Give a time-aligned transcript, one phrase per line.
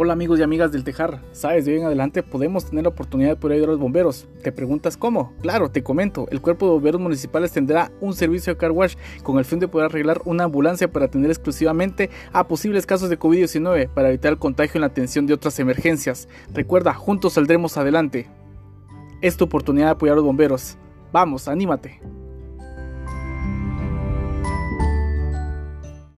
[0.00, 3.30] Hola amigos y amigas del Tejar, sabes, de hoy en adelante podemos tener la oportunidad
[3.30, 4.28] de poder ayudar a los bomberos.
[4.44, 5.32] ¿Te preguntas cómo?
[5.42, 9.38] Claro, te comento, el cuerpo de bomberos municipales tendrá un servicio de car wash con
[9.38, 13.88] el fin de poder arreglar una ambulancia para atender exclusivamente a posibles casos de COVID-19
[13.88, 16.28] para evitar el contagio en la atención de otras emergencias.
[16.54, 18.28] Recuerda, juntos saldremos adelante.
[19.20, 20.78] Es tu oportunidad de apoyar a los bomberos.
[21.10, 22.00] Vamos, anímate.